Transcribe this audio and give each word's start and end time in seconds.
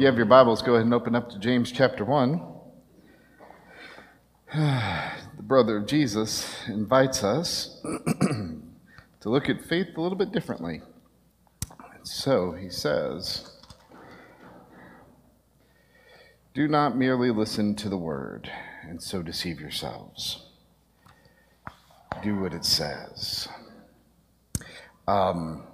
you 0.00 0.06
have 0.06 0.16
your 0.16 0.24
Bibles, 0.24 0.62
go 0.62 0.76
ahead 0.76 0.86
and 0.86 0.94
open 0.94 1.14
up 1.14 1.28
to 1.28 1.38
James 1.38 1.70
chapter 1.70 2.06
1. 2.06 2.40
The 5.36 5.42
brother 5.42 5.76
of 5.76 5.86
Jesus 5.86 6.56
invites 6.68 7.22
us 7.22 7.82
to 9.20 9.28
look 9.28 9.50
at 9.50 9.62
faith 9.62 9.88
a 9.96 10.00
little 10.00 10.16
bit 10.16 10.32
differently. 10.32 10.80
So 12.02 12.52
he 12.52 12.70
says, 12.70 13.58
Do 16.54 16.66
not 16.66 16.96
merely 16.96 17.30
listen 17.30 17.74
to 17.76 17.90
the 17.90 17.98
word 17.98 18.50
and 18.82 19.02
so 19.02 19.22
deceive 19.22 19.60
yourselves. 19.60 20.46
Do 22.22 22.40
what 22.40 22.54
it 22.54 22.64
says. 22.64 23.48
Um, 25.06 25.64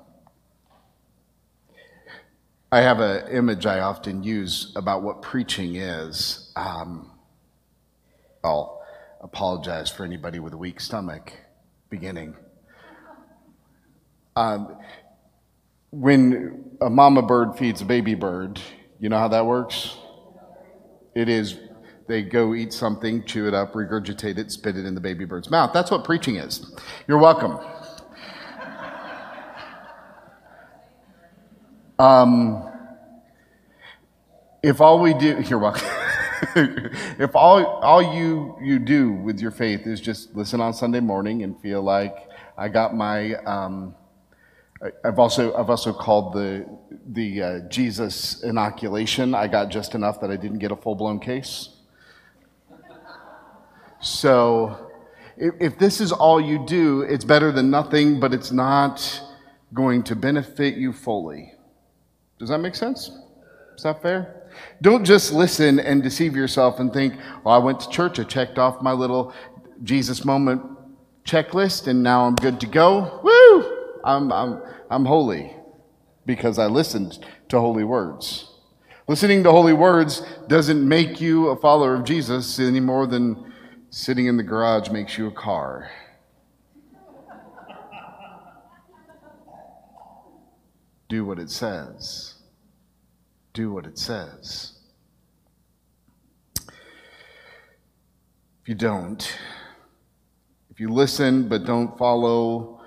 I 2.72 2.80
have 2.80 2.98
an 2.98 3.28
image 3.28 3.64
I 3.64 3.80
often 3.80 4.22
use 4.22 4.72
about 4.74 5.02
what 5.02 5.22
preaching 5.22 5.76
is. 5.76 6.52
Um, 6.56 7.10
I'll 8.42 8.82
apologize 9.22 9.90
for 9.90 10.04
anybody 10.04 10.40
with 10.40 10.52
a 10.52 10.56
weak 10.56 10.80
stomach 10.80 11.32
beginning. 11.90 12.36
Um, 14.34 14.76
when 15.90 16.76
a 16.80 16.90
mama 16.90 17.22
bird 17.22 17.56
feeds 17.56 17.80
a 17.80 17.84
baby 17.84 18.14
bird, 18.14 18.60
you 18.98 19.08
know 19.08 19.18
how 19.18 19.28
that 19.28 19.46
works? 19.46 19.96
It 21.14 21.28
is 21.28 21.56
they 22.08 22.22
go 22.22 22.54
eat 22.54 22.72
something, 22.72 23.24
chew 23.24 23.48
it 23.48 23.54
up, 23.54 23.72
regurgitate 23.72 24.38
it, 24.38 24.52
spit 24.52 24.76
it 24.76 24.86
in 24.86 24.94
the 24.94 25.00
baby 25.00 25.24
bird's 25.24 25.50
mouth. 25.50 25.72
That's 25.72 25.90
what 25.90 26.04
preaching 26.04 26.36
is. 26.36 26.72
You're 27.08 27.18
welcome. 27.18 27.58
Um, 31.98 32.70
if 34.62 34.82
all 34.82 35.00
we 35.00 35.14
do, 35.14 35.40
you're 35.40 35.58
welcome. 35.58 35.88
if 37.18 37.34
all, 37.34 37.64
all 37.64 38.14
you, 38.14 38.56
you 38.60 38.78
do 38.78 39.12
with 39.12 39.40
your 39.40 39.50
faith 39.50 39.86
is 39.86 40.00
just 40.00 40.34
listen 40.36 40.60
on 40.60 40.74
Sunday 40.74 41.00
morning 41.00 41.42
and 41.42 41.58
feel 41.60 41.82
like 41.82 42.14
I 42.58 42.68
got 42.68 42.94
my, 42.94 43.34
um, 43.44 43.94
I've 45.04 45.18
also, 45.18 45.54
I've 45.54 45.70
also 45.70 45.94
called 45.94 46.34
the, 46.34 46.66
the 47.06 47.42
uh, 47.42 47.60
Jesus 47.68 48.42
inoculation. 48.42 49.34
I 49.34 49.46
got 49.48 49.70
just 49.70 49.94
enough 49.94 50.20
that 50.20 50.30
I 50.30 50.36
didn't 50.36 50.58
get 50.58 50.70
a 50.70 50.76
full 50.76 50.96
blown 50.96 51.18
case. 51.18 51.70
So 54.00 54.90
if, 55.38 55.54
if 55.60 55.78
this 55.78 56.02
is 56.02 56.12
all 56.12 56.40
you 56.42 56.66
do, 56.66 57.00
it's 57.00 57.24
better 57.24 57.50
than 57.52 57.70
nothing, 57.70 58.20
but 58.20 58.34
it's 58.34 58.52
not 58.52 59.22
going 59.72 60.02
to 60.04 60.14
benefit 60.14 60.76
you 60.76 60.92
fully. 60.92 61.55
Does 62.38 62.48
that 62.50 62.58
make 62.58 62.74
sense? 62.74 63.10
Is 63.76 63.82
that 63.82 64.02
fair? 64.02 64.48
Don't 64.82 65.04
just 65.04 65.32
listen 65.32 65.78
and 65.80 66.02
deceive 66.02 66.34
yourself 66.34 66.80
and 66.80 66.92
think, 66.92 67.14
well, 67.44 67.54
I 67.54 67.58
went 67.58 67.80
to 67.80 67.88
church, 67.90 68.18
I 68.18 68.24
checked 68.24 68.58
off 68.58 68.82
my 68.82 68.92
little 68.92 69.34
Jesus 69.82 70.24
moment 70.24 70.62
checklist, 71.24 71.86
and 71.86 72.02
now 72.02 72.24
I'm 72.24 72.36
good 72.36 72.60
to 72.60 72.66
go. 72.66 73.20
Woo! 73.22 74.00
I'm, 74.04 74.32
I'm, 74.32 74.62
I'm 74.90 75.04
holy 75.04 75.54
because 76.24 76.58
I 76.58 76.66
listened 76.66 77.18
to 77.48 77.60
holy 77.60 77.84
words. 77.84 78.52
Listening 79.08 79.42
to 79.44 79.50
holy 79.50 79.72
words 79.72 80.22
doesn't 80.48 80.86
make 80.86 81.20
you 81.20 81.48
a 81.48 81.56
follower 81.56 81.94
of 81.94 82.04
Jesus 82.04 82.58
any 82.58 82.80
more 82.80 83.06
than 83.06 83.52
sitting 83.90 84.26
in 84.26 84.36
the 84.36 84.42
garage 84.42 84.90
makes 84.90 85.16
you 85.16 85.26
a 85.28 85.32
car. 85.32 85.90
Do 91.16 91.24
what 91.24 91.38
it 91.38 91.50
says 91.50 92.36
do 93.56 93.72
what 93.72 93.86
it 93.86 93.98
says. 93.98 94.74
If 98.60 98.68
you 98.68 98.74
don't, 98.74 99.38
if 100.70 100.78
you 100.78 100.90
listen 100.90 101.48
but 101.48 101.64
don't 101.64 101.96
follow, 101.96 102.82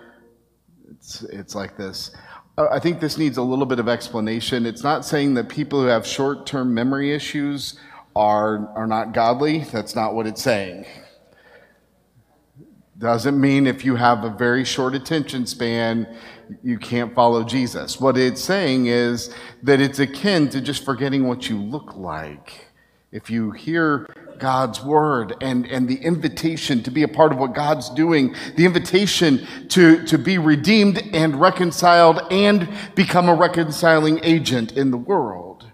it's, 0.91 1.23
it's 1.23 1.55
like 1.55 1.75
this. 1.75 2.11
I 2.55 2.77
think 2.77 2.99
this 2.99 3.17
needs 3.17 3.37
a 3.37 3.41
little 3.41 3.65
bit 3.65 3.79
of 3.79 3.89
explanation. 3.89 4.67
It's 4.67 4.83
not 4.83 5.05
saying 5.05 5.33
that 5.33 5.49
people 5.49 5.81
who 5.81 5.87
have 5.87 6.05
short 6.05 6.45
term 6.45 6.71
memory 6.71 7.13
issues 7.13 7.79
are, 8.15 8.71
are 8.75 8.85
not 8.85 9.11
godly. 9.11 9.63
That's 9.71 9.95
not 9.95 10.13
what 10.13 10.27
it's 10.27 10.43
saying. 10.43 10.85
Doesn't 12.99 13.41
mean 13.41 13.65
if 13.65 13.83
you 13.83 13.95
have 13.95 14.23
a 14.23 14.29
very 14.29 14.65
short 14.65 14.93
attention 14.93 15.47
span, 15.47 16.15
you 16.63 16.77
can't 16.77 17.13
follow 17.13 17.43
Jesus. 17.43 17.99
What 17.99 18.17
it's 18.17 18.41
saying 18.41 18.87
is 18.87 19.33
that 19.63 19.79
it's 19.79 19.99
akin 19.99 20.49
to 20.49 20.61
just 20.61 20.83
forgetting 20.83 21.27
what 21.27 21.49
you 21.49 21.57
look 21.57 21.95
like. 21.95 22.67
If 23.11 23.29
you 23.29 23.51
hear 23.51 24.07
God's 24.37 24.83
word 24.83 25.35
and, 25.41 25.65
and 25.65 25.87
the 25.87 25.95
invitation 25.95 26.83
to 26.83 26.91
be 26.91 27.03
a 27.03 27.07
part 27.07 27.31
of 27.31 27.39
what 27.39 27.53
God's 27.53 27.89
doing, 27.89 28.35
the 28.55 28.65
invitation 28.65 29.47
to, 29.69 30.05
to 30.05 30.17
be 30.17 30.37
redeemed 30.37 31.01
and 31.13 31.39
reconciled 31.39 32.21
and 32.31 32.69
become 32.95 33.27
a 33.27 33.35
reconciling 33.35 34.19
agent 34.23 34.77
in 34.77 34.91
the 34.91 34.97
world. 34.97 35.65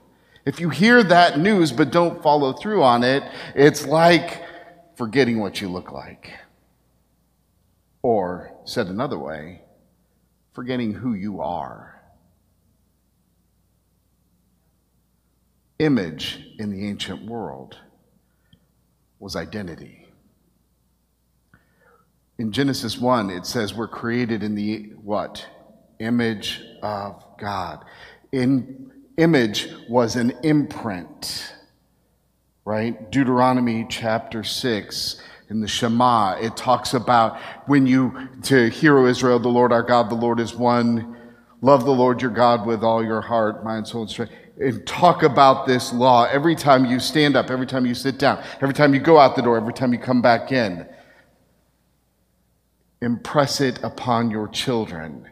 If 0.45 0.59
you 0.59 0.69
hear 0.69 1.03
that 1.03 1.39
news 1.39 1.71
but 1.71 1.91
don't 1.91 2.21
follow 2.21 2.53
through 2.53 2.83
on 2.83 3.03
it, 3.03 3.23
it's 3.53 3.85
like 3.85 4.43
forgetting 4.95 5.39
what 5.39 5.59
you 5.59 5.69
look 5.69 5.91
like. 5.91 6.31
Or, 8.01 8.53
said 8.65 8.87
another 8.87 9.17
way, 9.17 9.64
forgetting 10.55 10.93
who 10.93 11.13
you 11.13 11.41
are. 11.41 12.01
Image 15.79 16.39
in 16.57 16.71
the 16.71 16.87
ancient 16.87 17.25
world 17.25 17.77
was 19.19 19.35
identity. 19.35 20.07
In 22.37 22.53
Genesis 22.53 22.97
1, 22.97 23.29
it 23.29 23.45
says 23.45 23.73
we're 23.73 23.89
created 23.89 24.43
in 24.43 24.55
the 24.55 24.93
what? 25.03 25.45
Image 25.99 26.61
of 26.81 27.23
God. 27.37 27.83
In 28.31 28.91
image 29.17 29.69
was 29.89 30.15
an 30.15 30.31
imprint, 30.43 31.53
right? 32.63 33.11
Deuteronomy 33.11 33.85
chapter 33.89 34.43
6 34.43 35.21
in 35.49 35.61
the 35.61 35.67
Shema, 35.67 36.37
it 36.41 36.57
talks 36.57 36.93
about 36.93 37.39
when 37.67 37.85
you, 37.85 38.29
to 38.43 38.69
hear, 38.69 38.97
O 38.97 39.05
Israel, 39.05 39.39
the 39.39 39.47
Lord 39.47 39.71
our 39.71 39.83
God, 39.83 40.09
the 40.09 40.15
Lord 40.15 40.39
is 40.39 40.55
one. 40.55 41.17
Love 41.61 41.85
the 41.85 41.91
Lord 41.91 42.21
your 42.21 42.31
God 42.31 42.65
with 42.65 42.83
all 42.83 43.03
your 43.03 43.21
heart, 43.21 43.63
mind, 43.63 43.87
soul, 43.87 44.01
and 44.01 44.09
strength. 44.09 44.33
And 44.57 44.85
talk 44.87 45.23
about 45.23 45.67
this 45.67 45.93
law 45.93 46.25
every 46.25 46.55
time 46.55 46.85
you 46.85 46.99
stand 46.99 47.35
up, 47.35 47.51
every 47.51 47.67
time 47.67 47.85
you 47.85 47.93
sit 47.93 48.17
down, 48.17 48.43
every 48.61 48.73
time 48.73 48.93
you 48.93 48.99
go 48.99 49.19
out 49.19 49.35
the 49.35 49.41
door, 49.41 49.57
every 49.57 49.73
time 49.73 49.93
you 49.93 49.99
come 49.99 50.21
back 50.21 50.51
in. 50.51 50.87
Impress 53.01 53.61
it 53.61 53.83
upon 53.83 54.31
your 54.31 54.47
children. 54.47 55.29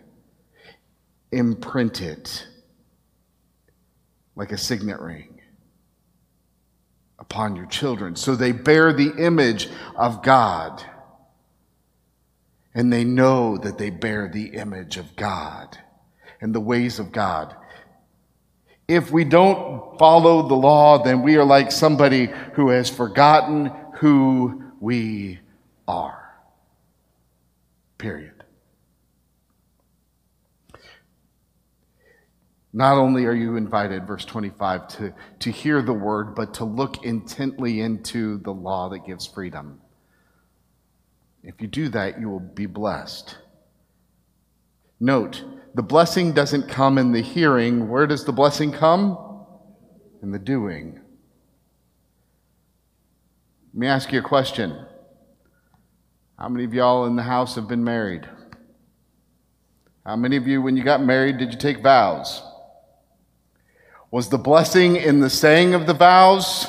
Imprint 1.31 2.01
it 2.01 2.47
like 4.35 4.51
a 4.51 4.57
signet 4.57 4.99
ring 4.99 5.32
upon 7.23 7.55
your 7.55 7.65
children. 7.67 8.17
So 8.17 8.35
they 8.35 8.51
bear 8.51 8.91
the 8.91 9.13
image 9.17 9.69
of 9.95 10.21
God. 10.21 10.83
And 12.75 12.91
they 12.91 13.05
know 13.05 13.57
that 13.57 13.77
they 13.77 13.91
bear 13.91 14.27
the 14.27 14.47
image 14.55 14.97
of 14.97 15.15
God 15.15 15.77
and 16.41 16.53
the 16.53 16.59
ways 16.59 16.99
of 16.99 17.13
God. 17.13 17.55
If 18.89 19.09
we 19.09 19.23
don't 19.23 19.97
follow 19.97 20.49
the 20.49 20.55
law, 20.55 21.01
then 21.01 21.21
we 21.21 21.37
are 21.37 21.45
like 21.45 21.71
somebody 21.71 22.29
who 22.55 22.69
has 22.69 22.89
forgotten 22.89 23.71
who 23.99 24.61
we 24.81 25.39
are. 25.87 26.29
Period. 27.97 28.32
Not 32.75 32.97
only 32.97 33.25
are 33.25 33.33
you 33.33 33.55
invited, 33.55 34.07
verse 34.07 34.25
25, 34.25 34.87
to, 34.87 35.13
to 35.39 35.51
hear 35.51 35.83
the 35.83 35.93
word, 35.93 36.33
but 36.33 36.55
to 36.55 36.65
look 36.65 37.05
intently 37.05 37.81
into 37.81 38.39
the 38.39 38.51
law 38.51 38.89
that 38.89 39.05
gives 39.05 39.27
freedom. 39.27 39.79
If 41.43 41.61
you 41.61 41.67
do 41.67 41.89
that, 41.89 42.19
you 42.19 42.29
will 42.29 42.39
be 42.39 42.65
blessed. 42.65 43.37
Note, 44.99 45.43
the 45.75 45.83
blessing 45.83 46.31
doesn't 46.31 46.67
come 46.67 46.97
in 46.97 47.11
the 47.11 47.21
hearing. 47.21 47.89
Where 47.89 48.07
does 48.07 48.25
the 48.25 48.31
blessing 48.31 48.71
come? 48.71 49.19
In 50.23 50.31
the 50.31 50.39
doing. 50.39 50.99
Let 53.73 53.79
me 53.79 53.87
ask 53.87 54.11
you 54.11 54.19
a 54.19 54.23
question. 54.23 54.83
How 56.39 56.49
many 56.49 56.63
of 56.63 56.73
y'all 56.73 57.05
in 57.05 57.15
the 57.15 57.23
house 57.23 57.53
have 57.55 57.67
been 57.67 57.83
married? 57.83 58.27
How 60.05 60.15
many 60.15 60.37
of 60.37 60.47
you, 60.47 60.61
when 60.61 60.75
you 60.75 60.83
got 60.83 61.03
married, 61.03 61.37
did 61.37 61.53
you 61.53 61.59
take 61.59 61.83
vows? 61.83 62.41
Was 64.13 64.29
the 64.29 64.37
blessing 64.37 64.95
in 64.95 65.21
the 65.21 65.29
saying 65.29 65.73
of 65.73 65.87
the 65.87 65.93
vows, 65.95 66.67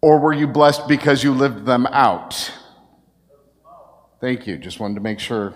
or 0.00 0.20
were 0.20 0.32
you 0.32 0.46
blessed 0.46 0.86
because 0.86 1.24
you 1.24 1.34
lived 1.34 1.66
them 1.66 1.84
out? 1.86 2.52
Thank 4.20 4.46
you. 4.46 4.56
Just 4.56 4.78
wanted 4.78 4.94
to 4.94 5.00
make 5.00 5.18
sure. 5.18 5.52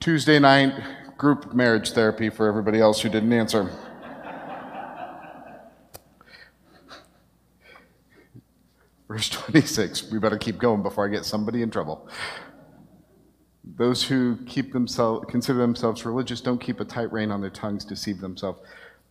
Tuesday 0.00 0.38
night, 0.38 0.72
group 1.18 1.52
marriage 1.52 1.90
therapy 1.90 2.30
for 2.30 2.48
everybody 2.48 2.80
else 2.80 3.02
who 3.02 3.10
didn't 3.10 3.34
answer. 3.34 3.70
Verse 9.06 9.28
26, 9.28 10.10
we 10.10 10.18
better 10.18 10.38
keep 10.38 10.56
going 10.56 10.82
before 10.82 11.06
I 11.06 11.10
get 11.10 11.26
somebody 11.26 11.60
in 11.60 11.70
trouble. 11.70 12.08
Those 13.76 14.02
who 14.02 14.38
keep 14.46 14.72
themselves, 14.72 15.26
consider 15.28 15.58
themselves 15.58 16.06
religious 16.06 16.40
don't 16.40 16.58
keep 16.58 16.80
a 16.80 16.86
tight 16.86 17.12
rein 17.12 17.30
on 17.30 17.42
their 17.42 17.50
tongues, 17.50 17.84
deceive 17.84 18.22
themselves. 18.22 18.60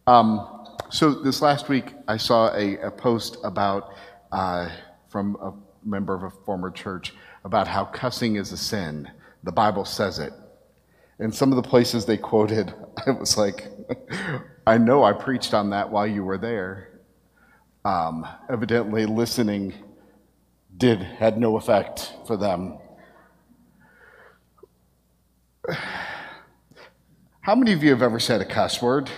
Um, 0.08 0.66
so 0.90 1.14
this 1.14 1.42
last 1.42 1.70
week, 1.70 1.94
I 2.08 2.18
saw 2.18 2.54
a, 2.56 2.78
a 2.78 2.92
post 2.92 3.38
about 3.44 3.94
uh, 4.32 4.70
from 5.10 5.36
a 5.42 5.54
member 5.88 6.16
of 6.16 6.24
a 6.24 6.30
former 6.30 6.72
church 6.72 7.14
about 7.46 7.68
how 7.68 7.86
cussing 7.86 8.36
is 8.36 8.52
a 8.52 8.58
sin. 8.58 9.10
The 9.44 9.52
Bible 9.52 9.86
says 9.86 10.20
it. 10.20 10.34
And 11.20 11.34
some 11.34 11.52
of 11.52 11.58
the 11.58 11.70
places 11.70 12.06
they 12.06 12.18
quoted, 12.18 12.74
I 13.08 13.12
was 13.12 13.38
like, 13.38 13.68
I 14.68 14.78
know 14.78 15.04
I 15.04 15.14
preached 15.14 15.54
on 15.54 15.70
that 15.72 15.90
while 15.92 16.08
you 16.08 16.24
were 16.24 16.38
there. 16.38 17.02
Um, 17.86 18.28
evidently, 18.50 19.06
listening 19.06 19.74
did 20.76 21.02
had 21.02 21.38
no 21.38 21.58
effect 21.58 22.14
for 22.26 22.38
them. 22.38 22.78
How 27.42 27.56
many 27.56 27.74
of 27.74 27.84
you 27.84 27.90
have 27.90 28.02
ever 28.04 28.20
said 28.20 28.42
a 28.42 28.46
cuss 28.46 28.82
word? 28.82 29.10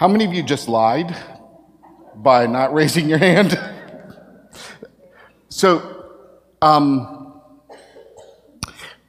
How 0.00 0.08
many 0.08 0.24
of 0.24 0.32
you 0.32 0.42
just 0.42 0.66
lied 0.66 1.14
by 2.16 2.46
not 2.46 2.72
raising 2.80 3.06
your 3.06 3.18
hand? 3.18 3.60
so, 5.50 6.06
um, 6.62 7.42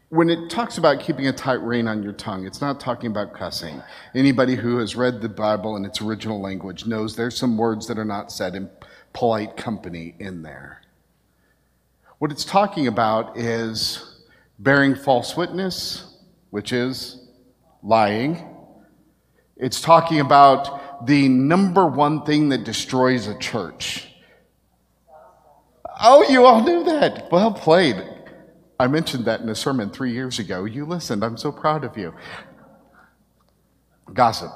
when 0.09 0.29
it 0.29 0.49
talks 0.49 0.77
about 0.77 0.99
keeping 0.99 1.27
a 1.27 1.31
tight 1.31 1.61
rein 1.61 1.87
on 1.87 2.03
your 2.03 2.11
tongue, 2.11 2.45
it's 2.45 2.59
not 2.59 2.81
talking 2.81 3.09
about 3.09 3.33
cussing. 3.33 3.81
Anybody 4.13 4.55
who 4.55 4.79
has 4.79 4.93
read 4.93 5.21
the 5.21 5.29
Bible 5.29 5.77
in 5.77 5.85
its 5.85 6.01
original 6.01 6.41
language 6.41 6.85
knows 6.85 7.15
there's 7.15 7.37
some 7.37 7.57
words 7.57 7.87
that 7.87 7.97
are 7.97 8.03
not 8.03 8.29
said 8.29 8.53
in 8.53 8.69
polite 9.13 9.55
company 9.55 10.15
in 10.19 10.41
there. 10.41 10.81
What 12.19 12.33
it's 12.33 12.43
talking 12.43 12.87
about 12.87 13.37
is 13.37 14.19
bearing 14.59 14.95
false 14.95 15.37
witness, 15.37 16.17
which 16.49 16.73
is 16.73 17.29
lying. 17.81 18.50
It's 19.61 19.79
talking 19.79 20.19
about 20.19 21.05
the 21.05 21.29
number 21.29 21.85
one 21.85 22.25
thing 22.25 22.49
that 22.49 22.63
destroys 22.63 23.27
a 23.27 23.37
church. 23.37 24.07
Oh, 26.01 26.27
you 26.27 26.45
all 26.45 26.63
knew 26.63 26.83
that. 26.85 27.31
Well 27.31 27.53
played. 27.53 28.03
I 28.79 28.87
mentioned 28.87 29.25
that 29.25 29.41
in 29.41 29.49
a 29.49 29.55
sermon 29.55 29.91
three 29.91 30.11
years 30.11 30.39
ago. 30.39 30.65
You 30.65 30.85
listened. 30.85 31.23
I'm 31.23 31.37
so 31.37 31.51
proud 31.51 31.83
of 31.83 31.95
you. 31.95 32.15
Gossip. 34.11 34.51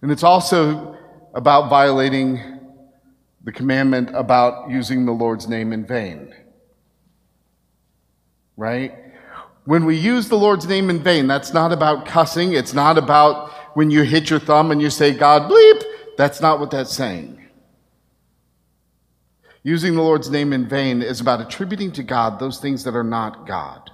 And 0.00 0.12
it's 0.12 0.22
also 0.22 0.96
about 1.34 1.68
violating 1.68 2.60
the 3.42 3.50
commandment 3.50 4.10
about 4.14 4.70
using 4.70 5.04
the 5.04 5.12
Lord's 5.12 5.48
name 5.48 5.72
in 5.72 5.84
vain. 5.84 6.32
Right? 8.56 8.94
When 9.64 9.84
we 9.84 9.96
use 9.96 10.28
the 10.28 10.36
Lord's 10.36 10.66
name 10.66 10.90
in 10.90 11.02
vain, 11.02 11.26
that's 11.26 11.52
not 11.52 11.72
about 11.72 12.06
cussing. 12.06 12.52
It's 12.52 12.74
not 12.74 12.98
about 12.98 13.50
when 13.74 13.90
you 13.90 14.02
hit 14.02 14.30
your 14.30 14.40
thumb 14.40 14.70
and 14.70 14.80
you 14.80 14.90
say, 14.90 15.12
God 15.12 15.50
bleep. 15.50 15.82
That's 16.16 16.40
not 16.40 16.60
what 16.60 16.70
that's 16.70 16.94
saying. 16.94 17.40
Using 19.62 19.94
the 19.94 20.02
Lord's 20.02 20.30
name 20.30 20.52
in 20.52 20.68
vain 20.68 21.02
is 21.02 21.20
about 21.20 21.40
attributing 21.40 21.90
to 21.92 22.02
God 22.02 22.38
those 22.38 22.58
things 22.58 22.84
that 22.84 22.94
are 22.94 23.04
not 23.04 23.46
God. 23.46 23.90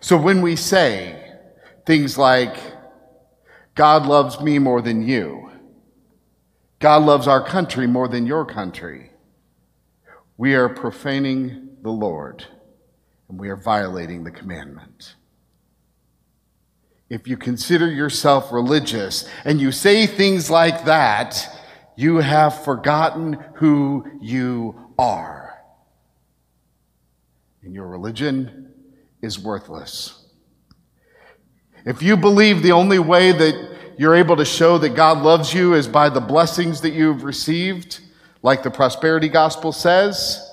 So 0.00 0.16
when 0.16 0.42
we 0.42 0.56
say 0.56 1.38
things 1.86 2.18
like, 2.18 2.56
God 3.74 4.06
loves 4.06 4.40
me 4.40 4.58
more 4.58 4.82
than 4.82 5.02
you, 5.02 5.50
God 6.80 7.02
loves 7.04 7.26
our 7.26 7.42
country 7.42 7.86
more 7.86 8.08
than 8.08 8.26
your 8.26 8.44
country. 8.44 9.10
We 10.36 10.54
are 10.54 10.68
profaning 10.68 11.76
the 11.82 11.90
Lord 11.90 12.44
and 13.28 13.38
we 13.38 13.48
are 13.48 13.56
violating 13.56 14.24
the 14.24 14.30
commandment. 14.30 15.14
If 17.12 17.28
you 17.28 17.36
consider 17.36 17.92
yourself 17.92 18.50
religious 18.52 19.28
and 19.44 19.60
you 19.60 19.70
say 19.70 20.06
things 20.06 20.48
like 20.48 20.86
that, 20.86 21.46
you 21.94 22.16
have 22.16 22.64
forgotten 22.64 23.34
who 23.56 24.06
you 24.22 24.94
are. 24.98 25.62
And 27.62 27.74
your 27.74 27.86
religion 27.86 28.72
is 29.20 29.38
worthless. 29.38 30.24
If 31.84 32.02
you 32.02 32.16
believe 32.16 32.62
the 32.62 32.72
only 32.72 32.98
way 32.98 33.30
that 33.30 33.94
you're 33.98 34.14
able 34.14 34.36
to 34.36 34.46
show 34.46 34.78
that 34.78 34.96
God 34.96 35.18
loves 35.18 35.52
you 35.52 35.74
is 35.74 35.86
by 35.86 36.08
the 36.08 36.18
blessings 36.18 36.80
that 36.80 36.94
you've 36.94 37.24
received, 37.24 38.00
like 38.42 38.62
the 38.62 38.70
prosperity 38.70 39.28
gospel 39.28 39.72
says, 39.72 40.48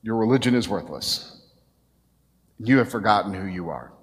your 0.00 0.14
religion 0.14 0.54
is 0.54 0.68
worthless. 0.68 1.42
You 2.60 2.78
have 2.78 2.88
forgotten 2.88 3.34
who 3.34 3.48
you 3.48 3.70
are. 3.70 3.97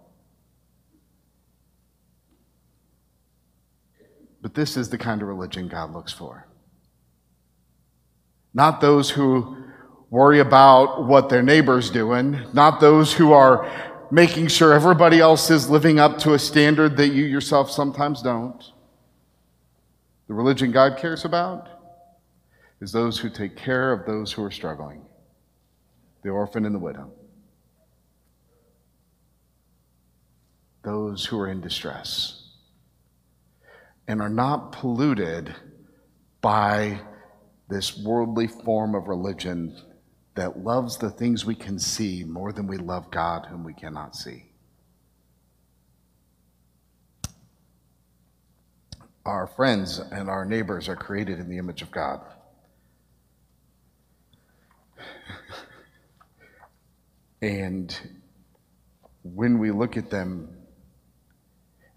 But 4.46 4.54
this 4.54 4.78
is 4.78 4.90
the 4.90 4.98
kind 5.00 5.24
of 5.24 5.28
religion 5.28 5.68
God 5.68 5.92
looks 5.92 6.14
for. 6.14 6.46
Not 8.54 8.80
those 8.80 9.10
who 9.10 9.58
worry 10.12 10.40
about 10.40 11.08
what 11.08 11.30
their 11.30 11.42
neighbor's 11.42 11.90
doing, 11.90 12.46
not 12.54 12.80
those 12.80 13.12
who 13.12 13.34
are 13.34 13.68
making 14.12 14.50
sure 14.50 14.72
everybody 14.72 15.20
else 15.20 15.50
is 15.50 15.68
living 15.68 15.98
up 15.98 16.20
to 16.20 16.36
a 16.36 16.38
standard 16.38 16.96
that 16.98 17.08
you 17.08 17.26
yourself 17.26 17.72
sometimes 17.72 18.22
don't. 18.22 18.64
The 20.28 20.36
religion 20.36 20.72
God 20.72 21.00
cares 21.00 21.26
about 21.26 21.68
is 22.82 22.92
those 22.92 23.18
who 23.18 23.32
take 23.32 23.56
care 23.56 23.92
of 23.92 24.06
those 24.06 24.32
who 24.32 24.44
are 24.44 24.52
struggling 24.52 25.02
the 26.22 26.30
orphan 26.30 26.68
and 26.68 26.76
the 26.76 26.80
widow, 26.80 27.12
those 30.84 31.26
who 31.26 31.40
are 31.40 31.48
in 31.48 31.62
distress, 31.62 32.45
and 34.08 34.22
are 34.22 34.30
not 34.30 34.72
polluted 34.72 35.54
by 36.42 37.00
this 37.70 37.98
worldly 37.98 38.48
form 38.48 38.94
of 38.94 39.08
religion 39.08 39.76
that 40.36 40.60
loves 40.60 40.98
the 40.98 41.10
things 41.10 41.46
we 41.46 41.56
can 41.56 41.80
see 41.80 42.24
more 42.24 42.52
than 42.52 42.68
we 42.68 42.78
love 42.78 43.10
God 43.10 43.48
whom 43.48 43.64
we 43.64 43.74
cannot 43.74 44.16
see. 44.16 44.44
Our 49.26 49.48
friends 49.48 49.98
and 49.98 50.30
our 50.30 50.46
neighbors 50.46 50.88
are 50.88 50.96
created 50.96 51.40
in 51.40 51.50
the 51.50 51.58
image 51.58 51.82
of 51.82 51.90
God. 51.90 52.22
and 57.42 57.98
when 59.24 59.58
we 59.58 59.72
look 59.72 59.98
at 59.98 60.12
them 60.12 60.50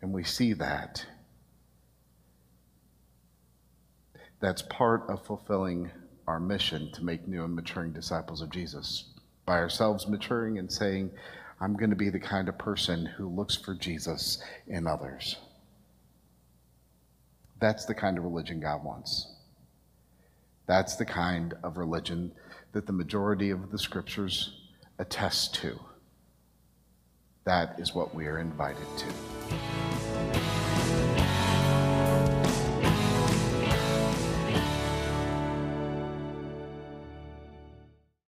and 0.01 0.13
we 0.13 0.25
see 0.25 0.55
that, 0.55 1.05
that's 4.41 4.63
part 4.63 5.05
of 5.09 5.25
fulfilling 5.25 5.91
our 6.27 6.39
mission 6.39 6.93
to 6.93 7.05
make 7.05 7.27
new 7.27 7.45
and 7.45 7.55
maturing 7.55 7.93
disciples 7.93 8.43
of 8.43 8.51
Jesus. 8.51 9.05
By 9.47 9.59
ourselves 9.59 10.07
maturing 10.07 10.59
and 10.59 10.71
saying, 10.71 11.11
I'm 11.61 11.75
going 11.75 11.91
to 11.91 11.97
be 11.97 12.11
the 12.11 12.21
kind 12.21 12.49
of 12.49 12.59
person 12.59 13.07
who 13.07 13.29
looks 13.29 13.57
for 13.57 13.75
Jesus 13.75 14.43
in 14.67 14.87
others. 14.87 15.37
That's 17.61 17.87
the 17.87 17.95
kind 17.95 18.19
of 18.19 18.25
religion 18.25 18.61
God 18.61 18.85
wants. 18.85 19.35
That's 20.67 20.97
the 20.97 21.07
kind 21.07 21.55
of 21.65 21.77
religion 21.77 22.33
that 22.73 22.87
the 22.87 22.93
majority 22.93 23.51
of 23.51 23.73
the 23.73 23.79
scriptures 23.79 24.69
attest 24.99 25.55
to. 25.57 25.81
That 27.45 27.81
is 27.81 27.95
what 27.95 28.15
we 28.15 28.27
are 28.27 28.39
invited 28.39 28.87
to. 28.99 30.18